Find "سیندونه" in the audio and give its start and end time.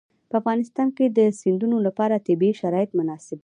1.39-1.77